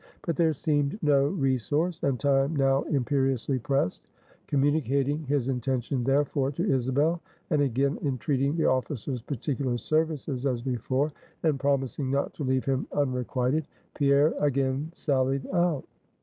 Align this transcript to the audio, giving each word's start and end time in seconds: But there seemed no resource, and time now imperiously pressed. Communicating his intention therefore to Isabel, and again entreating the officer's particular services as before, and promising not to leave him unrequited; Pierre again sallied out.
But 0.23 0.35
there 0.35 0.51
seemed 0.51 0.97
no 1.03 1.27
resource, 1.27 2.01
and 2.01 2.19
time 2.19 2.55
now 2.55 2.81
imperiously 2.89 3.59
pressed. 3.59 4.01
Communicating 4.47 5.25
his 5.25 5.47
intention 5.47 6.03
therefore 6.03 6.51
to 6.53 6.67
Isabel, 6.67 7.21
and 7.51 7.61
again 7.61 7.99
entreating 8.03 8.57
the 8.57 8.65
officer's 8.65 9.21
particular 9.21 9.77
services 9.77 10.47
as 10.47 10.63
before, 10.63 11.11
and 11.43 11.59
promising 11.59 12.09
not 12.09 12.33
to 12.33 12.43
leave 12.43 12.65
him 12.65 12.87
unrequited; 12.91 13.67
Pierre 13.93 14.33
again 14.39 14.91
sallied 14.95 15.45
out. 15.53 15.85